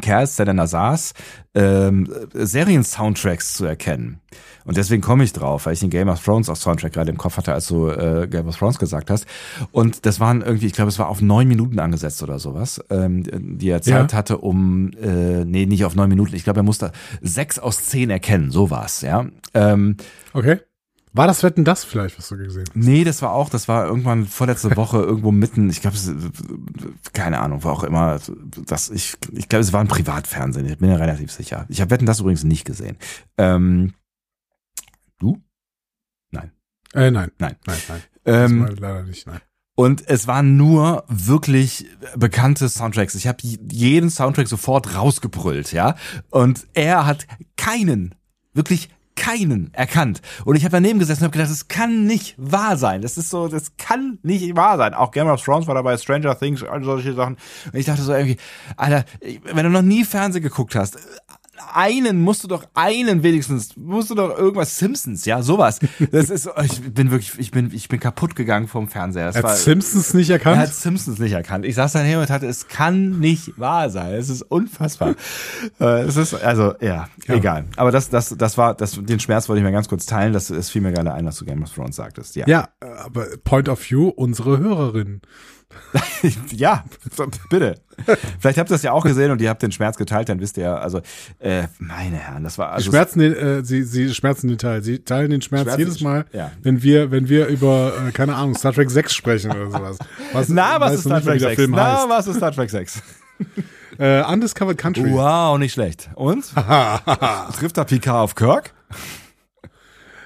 [0.01, 1.13] Kerls, der dann da saß,
[1.55, 4.19] ähm, Serien-Soundtracks zu erkennen.
[4.65, 7.17] Und deswegen komme ich drauf, weil ich den Game of Thrones auch Soundtrack gerade im
[7.17, 9.27] Kopf hatte, als du äh, Game of Thrones gesagt hast.
[9.71, 13.57] Und das waren irgendwie, ich glaube, es war auf neun Minuten angesetzt oder sowas, ähm,
[13.59, 14.17] die er Zeit Ja.
[14.17, 18.09] hatte, um, äh, nee, nicht auf neun Minuten, ich glaube, er musste sechs aus zehn
[18.09, 19.25] erkennen, so war's, ja.
[19.53, 19.97] Ähm,
[20.33, 20.57] Okay.
[21.15, 22.75] War das Wetten das vielleicht, was du gesehen hast?
[22.75, 25.97] Nee, das war auch, das war irgendwann vorletzte Woche irgendwo mitten, ich glaube,
[27.13, 28.19] keine Ahnung, war auch immer,
[28.65, 31.65] das, ich, ich glaube, es war ein Privatfernsehen, ich bin ja relativ sicher.
[31.69, 32.97] Ich habe Wetten das übrigens nicht gesehen.
[33.37, 33.93] Ähm,
[35.19, 35.41] du?
[36.95, 37.31] Äh, nein.
[37.37, 37.55] Nein.
[37.67, 38.01] Nein, nein.
[38.25, 39.41] Ähm, leider nicht, nein.
[39.75, 43.15] und es waren nur wirklich bekannte Soundtracks.
[43.15, 45.95] Ich habe jeden Soundtrack sofort rausgebrüllt, ja.
[46.29, 48.15] Und er hat keinen,
[48.53, 50.21] wirklich keinen erkannt.
[50.43, 53.01] Und ich habe daneben gesessen und habe gedacht, das kann nicht wahr sein.
[53.01, 54.93] Das ist so, das kann nicht wahr sein.
[54.93, 57.37] Auch Game of Thrones war dabei, Stranger Things, all solche Sachen.
[57.65, 58.37] Und ich dachte so irgendwie,
[58.77, 59.05] Alter,
[59.53, 60.97] wenn du noch nie Fernsehen geguckt hast,
[61.73, 65.79] einen musst du doch einen wenigstens musst du doch irgendwas Simpsons ja sowas
[66.11, 69.43] das ist ich bin wirklich ich bin ich bin kaputt gegangen vom Fernseher das Er
[69.43, 70.57] war, hat Simpsons nicht er erkannt?
[70.57, 71.65] hat Simpsons nicht erkannt.
[71.65, 74.13] Ich saß daneben und hatte, es kann nicht wahr sein.
[74.13, 75.15] Es ist unfassbar.
[75.79, 77.35] Äh, es ist, also, ja, Ja.
[77.35, 77.65] egal.
[77.75, 80.31] Aber das, das, das war, das, den Schmerz wollte ich mir ganz kurz teilen.
[80.33, 82.35] Das, das fiel mir gerade ein, was du Game of Thrones sagtest.
[82.35, 82.47] Ja.
[82.47, 82.69] ja,
[83.03, 85.21] aber Point of View, unsere Hörerin.
[86.51, 86.83] ja,
[87.49, 87.75] bitte.
[88.39, 90.57] Vielleicht habt ihr das ja auch gesehen und ihr habt den Schmerz geteilt, dann wisst
[90.57, 91.01] ihr ja, also,
[91.39, 94.83] äh, meine Herren, das war, also, schmerzen den, äh, sie, sie schmerzen den Teil.
[94.83, 96.51] Sie teilen den Schmerz Schmerzen- jedes Mal, ja.
[96.61, 99.97] wenn wir, wenn wir über, äh, keine Ahnung, Star Trek 6 sprechen oder sowas.
[100.33, 101.55] Was, na, was ist Star Trek wie der 6?
[101.55, 102.09] Film Na, heißt.
[102.09, 103.01] was ist Star Trek 6?
[103.97, 105.09] Äh, Undiscovered Country.
[105.13, 106.09] Wow, nicht schlecht.
[106.15, 106.53] Und?
[107.57, 108.73] Trifft da Picard auf Kirk?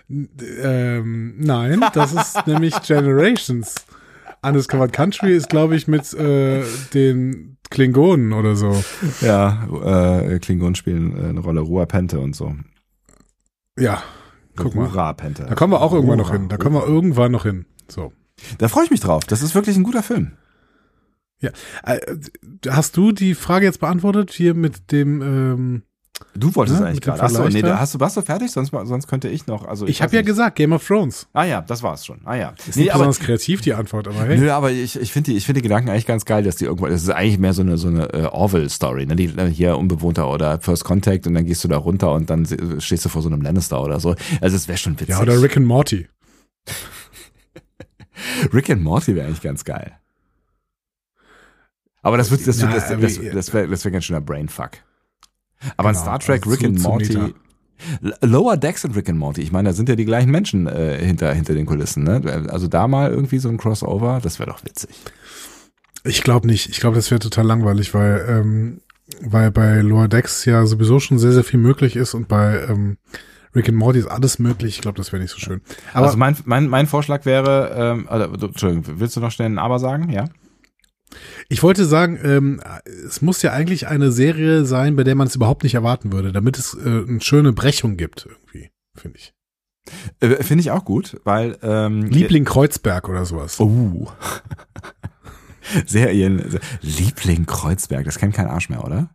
[0.09, 3.75] Ähm, nein, das ist nämlich Generations.
[4.41, 8.83] Undiscovered Country ist, glaube ich, mit äh, den Klingonen oder so.
[9.21, 12.55] Ja, äh, Klingonen spielen äh, eine Rolle, Rua Pente und so.
[13.77, 14.03] Ja,
[14.55, 14.91] guck mal.
[14.91, 15.45] Hurra, Pente.
[15.47, 16.49] Da kommen wir auch irgendwann noch Hurra, hin.
[16.49, 17.65] Da kommen wir irgendwann noch hin.
[17.87, 18.11] So.
[18.57, 19.23] Da freue ich mich drauf.
[19.25, 20.33] Das ist wirklich ein guter Film.
[21.39, 21.51] Ja.
[21.83, 21.99] Äh,
[22.69, 25.21] hast du die Frage jetzt beantwortet hier mit dem?
[25.21, 25.83] Ähm,
[26.35, 27.23] Du wolltest Ja, eigentlich mit dem gerade.
[27.23, 27.79] Achso, nee, da.
[27.79, 28.51] hast du, warst du fertig?
[28.51, 29.65] Sonst, sonst könnte ich noch.
[29.65, 31.27] Also ich weiß habe ja gesagt Game of Thrones.
[31.33, 32.19] Ah ja, das war's schon.
[32.25, 32.53] Ah ja.
[32.67, 34.37] Ist Nee, nicht aber, besonders kreativ die Antwort, aber hey.
[34.37, 36.65] nö, aber ich, ich finde die, ich finde die Gedanken eigentlich ganz geil, dass die
[36.65, 39.15] irgendwo, das ist eigentlich mehr so eine, so eine äh, Orwell-Story, ne?
[39.15, 42.45] Die, äh, hier Unbewohnter oder First Contact und dann gehst du da runter und dann
[42.79, 44.15] stehst du vor so einem Lannister oder so.
[44.41, 45.09] Also es wäre schon witzig.
[45.09, 46.07] Ja, oder Rick and Morty.
[48.53, 49.93] Rick and Morty wäre eigentlich ganz geil.
[52.01, 54.71] Aber das wird, das, wird, das, aber- das, das wäre, das wäre ganz schöner Brainfuck.
[55.77, 57.33] Aber in Genau, Star Trek, also Rick zu- and Morty,
[58.21, 60.97] Lower Decks und Rick and Morty, ich meine, da sind ja die gleichen Menschen äh,
[61.03, 62.45] hinter, hinter den Kulissen, ne?
[62.49, 64.89] Also da mal irgendwie so ein Crossover, das wäre doch witzig.
[66.03, 66.69] Ich glaube nicht.
[66.69, 68.81] Ich glaube, das wäre total langweilig, weil, ähm,
[69.21, 72.97] weil bei Lower Decks ja sowieso schon sehr, sehr viel möglich ist und bei ähm,
[73.55, 74.75] Rick and Morty ist alles möglich.
[74.75, 75.61] Ich glaube, das wäre nicht so schön.
[75.93, 79.57] Aber also mein, mein, mein Vorschlag wäre, ähm, also, Entschuldigung, willst du noch schnell ein
[79.57, 80.09] Aber sagen?
[80.09, 80.25] Ja?
[81.47, 85.35] Ich wollte sagen, ähm, es muss ja eigentlich eine Serie sein, bei der man es
[85.35, 89.33] überhaupt nicht erwarten würde, damit es äh, eine schöne Brechung gibt, irgendwie, finde ich.
[90.19, 93.59] Äh, Finde ich auch gut, weil ähm, Liebling Kreuzberg oder sowas.
[93.59, 94.11] Oh.
[95.85, 96.59] Serien.
[96.81, 99.09] Liebling Kreuzberg, das kennt kein Arsch mehr, oder?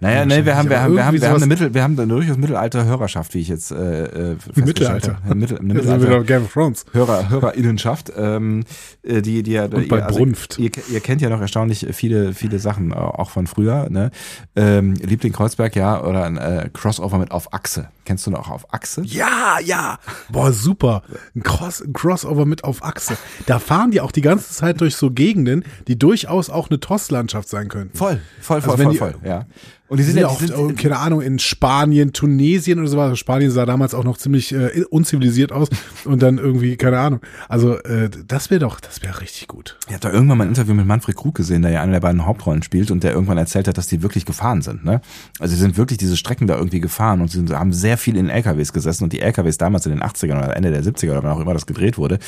[0.00, 1.98] Naja, Ja, nee, wir haben, wir haben, wir haben, wir haben eine Mittel, wir haben
[1.98, 5.18] eine durchaus Mittelalter Hörerschaft, wie ich jetzt äh, äh, Mittelalter.
[5.24, 5.34] habe.
[5.34, 6.84] Mittel, eine Mittelalter Game of Thrones.
[6.92, 8.64] Hörer, Hörerinnenschaft, ähm,
[9.02, 10.58] äh, die, die ja, Und bei ihr, also, Brunft.
[10.58, 14.10] ihr, ihr kennt ja noch erstaunlich viele, viele Sachen, äh, auch von früher, ne?
[14.56, 17.88] Ähm, Liebling Kreuzberg, ja, oder ein äh, Crossover mit auf Achse.
[18.04, 19.02] Kennst du noch auf Achse?
[19.04, 19.98] Ja, ja.
[20.30, 21.02] Boah, super.
[21.34, 23.16] Ein, Cross, ein Crossover mit auf Achse.
[23.46, 27.48] Da fahren die auch die ganze Zeit durch so Gegenden, die durchaus auch eine Tosslandschaft
[27.48, 27.96] sein könnten.
[27.96, 29.46] Voll, voll, voll, Also wenn voll, die- voll, ja.
[29.94, 32.96] Und die sind sind ja auch, sind, oh, keine Ahnung, in Spanien, Tunesien oder so
[32.96, 33.16] was.
[33.16, 35.68] Spanien sah damals auch noch ziemlich äh, unzivilisiert aus
[36.04, 37.20] und dann irgendwie, keine Ahnung.
[37.48, 39.78] Also, äh, das wäre doch, das wäre richtig gut.
[39.86, 42.00] Ich habe da irgendwann mal ein Interview mit Manfred Krug gesehen, der ja eine der
[42.00, 44.84] beiden Hauptrollen spielt und der irgendwann erzählt hat, dass die wirklich gefahren sind.
[44.84, 45.00] Ne?
[45.38, 48.16] Also sie sind wirklich diese Strecken da irgendwie gefahren und sie sind, haben sehr viel
[48.16, 51.22] in LKWs gesessen und die LKWs damals in den 80ern oder Ende der 70er oder
[51.22, 52.18] wann auch immer das gedreht wurde,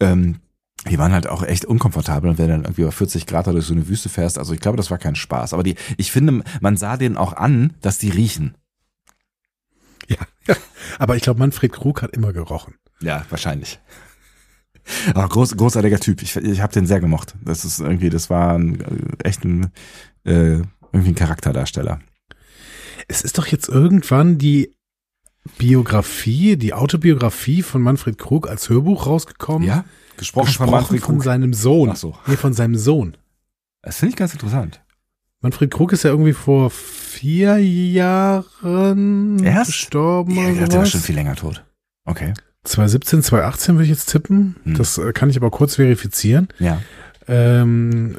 [0.00, 0.40] ähm,
[0.88, 3.66] die waren halt auch echt unkomfortabel und wenn du dann irgendwie über 40 Grad durch
[3.66, 5.52] so eine Wüste fährst, also ich glaube, das war kein Spaß.
[5.52, 8.56] Aber die, ich finde, man sah denen auch an, dass die riechen.
[10.08, 10.18] Ja.
[10.98, 12.74] Aber ich glaube, Manfred Krug hat immer gerochen.
[13.00, 13.80] Ja, wahrscheinlich.
[15.14, 16.22] Aber groß, großartiger Typ.
[16.22, 17.34] Ich, ich habe den sehr gemocht.
[17.42, 19.72] Das ist irgendwie, das war ein, äh, echt ein,
[20.24, 20.60] äh,
[20.92, 22.00] irgendwie ein Charakterdarsteller.
[23.08, 24.74] Es ist doch jetzt irgendwann die
[25.58, 29.66] Biografie, die Autobiografie von Manfred Krug als Hörbuch rausgekommen.
[29.66, 29.84] Ja?
[30.16, 31.24] Gesprochen, Gesprochen von Manfred von Krug.
[31.24, 31.90] seinem Sohn.
[31.90, 32.16] Ach so.
[32.26, 33.16] Nee, von seinem Sohn.
[33.82, 34.80] Das finde ich ganz interessant.
[35.40, 39.66] Manfred Krug ist ja irgendwie vor vier Jahren Erst?
[39.66, 40.34] gestorben.
[40.34, 41.64] Ja, der war schon viel länger tot.
[42.06, 42.32] Okay.
[42.64, 44.56] 2017, 2018 würde ich jetzt tippen.
[44.64, 44.74] Hm.
[44.78, 46.48] Das äh, kann ich aber kurz verifizieren.
[46.58, 46.80] Ja.
[47.28, 48.18] Ähm,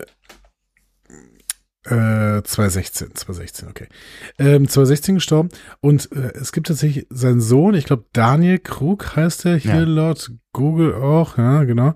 [1.85, 3.87] äh, 2016, 2016, okay.
[4.39, 5.49] Ähm, 2016 gestorben.
[5.81, 9.81] Und äh, es gibt tatsächlich seinen Sohn, ich glaube Daniel Krug heißt er, hier Ja.
[9.81, 11.93] laut Google auch, ja, genau.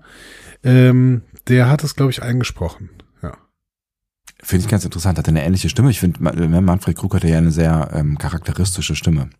[0.62, 2.90] Ähm, der hat es, glaube ich, eingesprochen.
[3.22, 3.36] Ja.
[4.42, 5.18] Finde ich ganz interessant.
[5.18, 5.90] Hat eine ähnliche Stimme.
[5.90, 9.30] Ich finde, Ma- Manfred Krug hatte ja eine sehr ähm, charakteristische Stimme.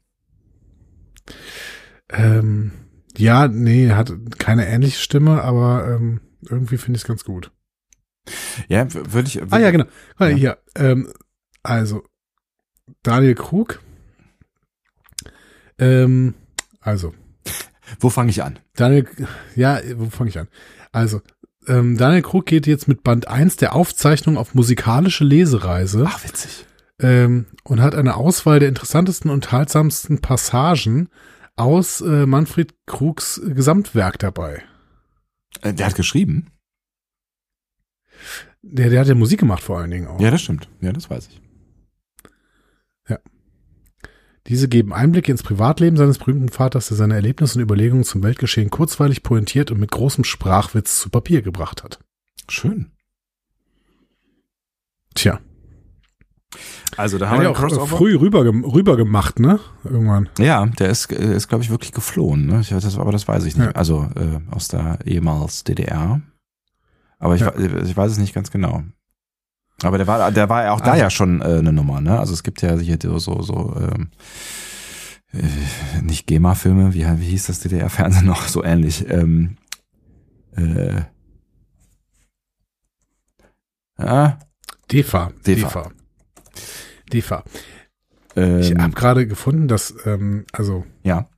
[2.09, 2.73] Ähm,
[3.17, 7.53] ja, nee, er hat keine ähnliche Stimme, aber ähm, irgendwie finde ich es ganz gut.
[8.69, 9.41] Ja, w- würde ich.
[9.53, 9.85] Ah ja, genau.
[10.19, 10.27] Ja.
[10.27, 11.13] Hier, ähm,
[11.63, 12.03] also
[13.03, 13.81] Daniel Krug.
[15.79, 16.35] Ähm,
[16.81, 17.15] also
[17.99, 18.59] Wo fange ich an?
[18.77, 19.09] Daniel,
[19.57, 20.49] ja, wo fange ich an?
[20.93, 21.21] Also
[21.67, 26.67] ähm, Daniel Krug geht jetzt mit Band 1 der Aufzeichnung auf musikalische Lesereise Ach, witzig.
[27.01, 31.09] ähm, und hat eine Auswahl der interessantesten und unterhaltsamsten Passagen
[31.57, 34.63] aus äh, Manfred Krugs Gesamtwerk dabei.
[35.63, 36.47] Äh, Der hat geschrieben.
[38.63, 40.21] Der, der hat ja Musik gemacht vor allen Dingen auch.
[40.21, 40.69] Ja, das stimmt.
[40.81, 41.41] Ja, das weiß ich.
[44.47, 48.71] Diese geben Einblicke ins Privatleben seines berühmten Vaters, der seine Erlebnisse und Überlegungen zum Weltgeschehen
[48.71, 52.01] kurzweilig pointiert und mit großem Sprachwitz zu Papier gebracht hat.
[52.49, 52.91] Schön.
[55.15, 55.41] Tja,
[56.97, 59.61] Also da haben ja wir auch einen äh, früh rüber, rüber gemacht, ne?
[59.85, 60.29] Irgendwann.
[60.39, 62.47] Ja, der ist, äh, ist glaube ich, wirklich geflohen.
[62.47, 62.61] Ne?
[62.61, 63.67] Ich, weiß das, aber das weiß ich nicht.
[63.67, 63.73] Ja.
[63.73, 66.23] Also äh, aus der ehemals DDR.
[67.21, 67.53] Aber ich, Ja.
[67.57, 68.83] we- ich weiß es nicht ganz genau.
[69.83, 72.01] Aber der war, der war ja auch da Also- ja schon äh, eine Nummer.
[72.01, 72.19] Ne?
[72.19, 74.11] Also es gibt ja hier so so, ähm,
[75.33, 76.93] äh, nicht GEMA-Filme.
[76.93, 78.49] Wie, wie hieß das DDR-Fernsehen noch?
[78.49, 79.09] So ähnlich.
[79.09, 79.57] Ähm,
[80.57, 81.03] äh,
[83.97, 84.39] ah,
[84.91, 85.31] DEFA.
[85.47, 85.67] DEFA.
[85.69, 85.91] DEFA.
[87.13, 87.45] DEFA.
[88.37, 91.29] ähm, Ich habe gerade gefunden, dass, ähm, also, ja.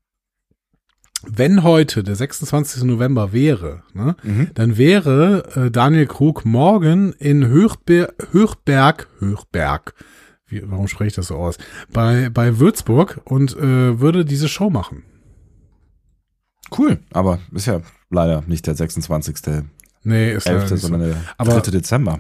[1.27, 2.85] Wenn heute der 26.
[2.85, 4.51] November wäre, ne, Mhm.
[4.55, 9.95] dann wäre äh, Daniel Krug morgen in Höchber Höchberg, Höchberg,
[10.47, 11.59] wie, warum spreche ich das so aus,
[11.93, 15.05] bei, bei Würzburg und äh, würde diese Show machen.
[16.77, 17.81] Cool, aber ist ja
[18.11, 19.37] leider nicht der 26.
[20.05, 20.89] Nee, ist leider 11., nicht so.
[20.89, 21.71] sondern der Aber- 3.
[21.71, 22.19] Dezember.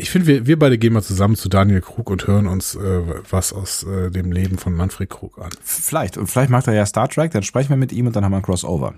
[0.00, 3.02] Ich finde, wir, wir beide gehen mal zusammen zu Daniel Krug und hören uns äh,
[3.30, 5.50] was aus äh, dem Leben von Manfred Krug an.
[5.60, 6.16] Vielleicht.
[6.16, 8.30] Und vielleicht macht er ja Star Trek, dann sprechen wir mit ihm und dann haben
[8.30, 8.94] wir ein Crossover.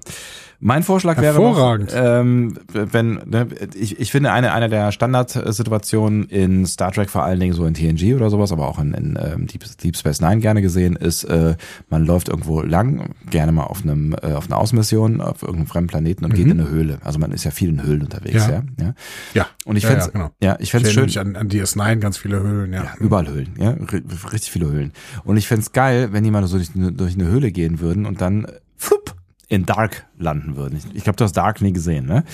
[0.62, 1.57] Mein Vorschlag wäre noch,
[1.94, 7.40] ähm, wenn, ne, ich, ich finde eine, eine der Standardsituationen in Star Trek, vor allen
[7.40, 10.38] Dingen so in TNG oder sowas, aber auch in, in ähm, Deep, Deep Space Nine
[10.40, 11.57] gerne gesehen, ist, äh,
[11.88, 15.88] man läuft irgendwo lang, gerne mal auf einem, äh, auf einer Außenmission, auf irgendeinem fremden
[15.88, 16.99] Planeten und geht in eine Höhle.
[17.05, 18.51] Also man ist ja viel in Höhlen unterwegs, ja.
[18.51, 18.62] Ja.
[18.81, 18.94] ja.
[19.35, 19.46] Ja.
[19.64, 20.31] Und ich ja, fände ja, genau.
[20.42, 21.37] ja, ich fände erinnere schön.
[21.37, 22.85] an, an DS9, ganz viele Höhlen, ja.
[22.85, 24.92] Ja, überall Höhlen, ja, R- richtig viele Höhlen.
[25.25, 28.05] Und ich fänd's geil, wenn die mal so durch, eine- durch eine Höhle gehen würden
[28.07, 29.14] und dann äh, flupp
[29.51, 30.79] in Dark landen würden.
[30.79, 32.25] Ich, ich glaube, du hast Dark nie gesehen, ne?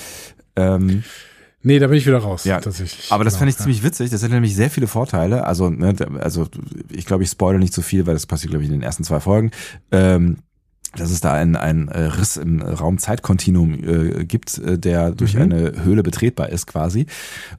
[0.54, 1.02] Ähm,
[1.62, 2.44] Nee, da bin ich wieder raus.
[2.44, 3.10] Ja, tatsächlich.
[3.10, 3.62] aber das Genau, fände ich ja.
[3.64, 4.10] ziemlich witzig.
[4.10, 5.44] Das hätte nämlich sehr viele Vorteile.
[5.46, 6.46] Also, ne, also
[6.92, 9.02] ich glaube, ich spoilere nicht zu viel, weil das passiert, glaube ich, in den ersten
[9.02, 9.50] zwei Folgen.
[9.90, 10.36] Ähm,
[10.96, 15.42] dass es da einen, einen äh, Riss im Raum-Zeit-Kontinuum äh, gibt, äh, der durch Mhm.
[15.42, 17.06] eine Höhle betretbar ist quasi.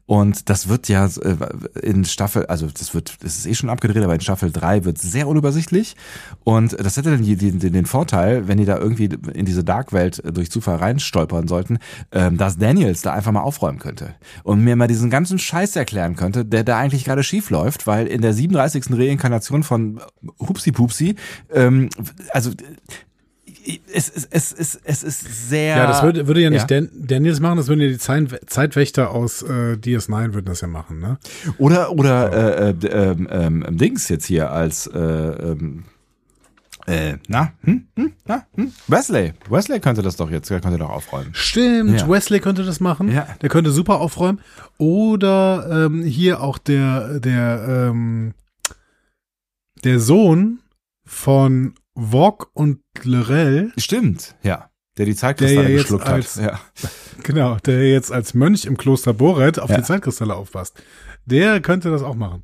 [0.05, 1.35] Und das wird ja äh,
[1.81, 4.97] in Staffel, also das wird, das ist eh schon abgedreht, aber in Staffel drei wird
[4.97, 5.95] sehr unübersichtlich.
[6.43, 10.23] Und das hätte dann die, die, den Vorteil, wenn die da irgendwie in diese Dark-Welt
[10.23, 11.79] äh, durch Zufall reinstolpern sollten,
[12.11, 16.15] ähm, dass Daniels da einfach mal aufräumen könnte und mir mal diesen ganzen Scheiß erklären
[16.15, 18.85] könnte, der da eigentlich gerade schief läuft, weil in der 37.
[18.91, 19.99] Reinkarnation von
[20.39, 21.15] Hupsi Pupsi,
[21.53, 21.89] ähm,
[22.31, 22.51] also
[23.93, 25.77] es, es, es, es, es ist sehr.
[25.77, 26.81] Ja, das würde, würde ja nicht Ja.
[26.81, 30.67] Dan, Daniels machen, das würden ja die Zeit, Zeitwächter aus äh, DS9 würden das ja
[30.67, 31.17] machen, ne?
[31.57, 35.83] Oder oder äh, äh, ähm, ähm, Dings jetzt hier als äh, ähm,
[36.87, 38.71] äh, na, hm, hm, na, hm?
[38.87, 39.33] Wesley.
[39.49, 41.31] Wesley könnte das doch jetzt, der könnte doch aufräumen.
[41.33, 42.09] Stimmt, Ja.
[42.09, 43.11] Wesley könnte das machen.
[43.11, 43.27] Ja.
[43.41, 44.39] Der könnte super aufräumen.
[44.77, 48.33] Oder ähm, hier auch der, der, ähm,
[49.83, 50.59] der Sohn
[51.05, 54.69] von Vogue und Lorel, Stimmt, ja.
[54.97, 56.43] Der die Der Zeitkristalle ja jetzt geschluckt als- hat.
[56.43, 56.59] Ja.
[57.23, 59.77] genau, der jetzt als Mönch im Kloster Boret auf Ja.
[59.77, 60.81] die Zeitkristalle aufpasst.
[61.25, 62.43] Der könnte das auch machen.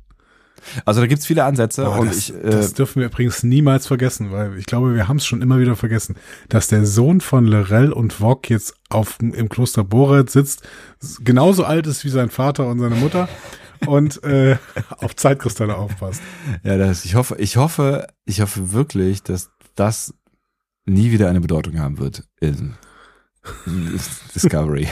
[0.86, 3.86] Also da gibt's viele Ansätze Boah, und das, ich äh, das dürfen wir übrigens niemals
[3.86, 6.16] vergessen, weil ich glaube, wir haben es schon immer wieder vergessen,
[6.48, 10.62] dass der Sohn von Lorel und Vogue jetzt auf, im Kloster Boret sitzt,
[11.20, 13.28] genauso alt ist wie sein Vater und seine Mutter
[13.86, 14.56] und äh,
[14.98, 16.22] auf Zeitkristalle aufpasst.
[16.62, 20.14] ja, das, ich hoffe, ich hoffe, ich hoffe wirklich, dass das
[20.86, 22.74] nie wieder eine Bedeutung haben wird in
[24.34, 24.88] Discovery.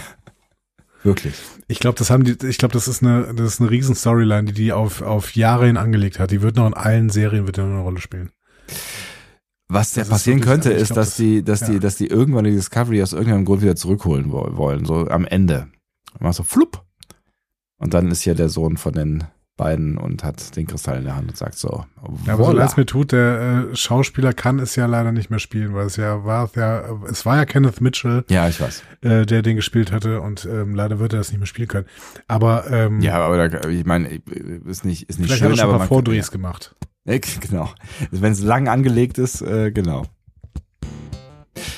[1.05, 1.35] Wirklich.
[1.67, 4.45] Ich glaube, das haben die, ich glaube, das ist eine, das ist eine riesen Storyline,
[4.45, 6.31] die die auf, auf Jahre hin angelegt hat.
[6.31, 8.31] Die wird noch in allen Serien wird die eine Rolle spielen.
[9.69, 11.79] Was ja ist passieren wirklich- könnte, also ist, glaub, dass das- die, dass die, ja.
[11.79, 15.69] dass die irgendwann die Discovery aus irgendeinem Grund wieder zurückholen wo- wollen, so am Ende.
[16.21, 16.85] Mal so flupp.
[17.83, 19.25] Und dann ist hier der Sohn von den
[19.57, 21.85] beiden und hat den Kristall in der Hand und sagt so,
[22.27, 25.31] Ja, aber so leid es mir tut, der äh, Schauspieler kann es ja leider nicht
[25.31, 28.83] mehr spielen, weil es ja war ja, es war ja Kenneth Mitchell, Ja, ich weiß.
[29.03, 31.87] äh, der den gespielt hatte und ähm, leider wird er das nicht mehr spielen können.
[32.29, 35.57] Aber ähm, Ja, aber da, ich meine, ist nicht, ist nicht vielleicht schön, hat er
[35.57, 36.75] schon aber ein paar Vordrehs gemacht.
[37.05, 37.69] Ja, genau.
[38.13, 40.05] Wenn es lang angelegt ist, äh, genau.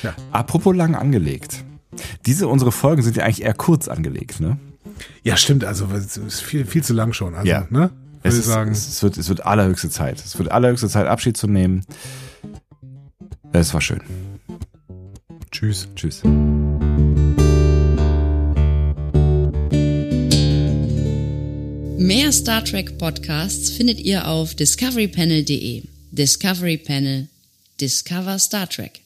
[0.03, 0.13] Ja.
[0.31, 1.65] Apropos lang angelegt.
[2.25, 4.57] Diese, unsere Folgen sind ja eigentlich eher kurz angelegt, ne?
[5.23, 5.63] Ja, stimmt.
[5.63, 7.35] Also es ist viel, viel zu lang schon.
[7.35, 7.67] Also, Ja.
[7.69, 7.89] ne?
[8.23, 8.71] Es, ist, sagen.
[8.71, 10.19] es, es, wird, es wird allerhöchste Zeit.
[10.19, 11.85] Es wird allerhöchste Zeit, Abschied zu nehmen.
[13.53, 14.01] Es war schön.
[15.51, 15.87] Tschüss.
[15.95, 16.21] Tschüss.
[21.97, 25.83] Mehr Star Trek Podcasts findet ihr auf discoverypanel.de.
[26.11, 27.27] Discovery Panel.
[27.79, 29.01] Discover Star Trek.